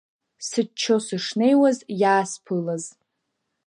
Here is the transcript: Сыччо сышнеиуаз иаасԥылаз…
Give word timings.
Сыччо 0.47 0.95
сышнеиуаз 1.05 1.77
иаасԥылаз… 2.01 2.83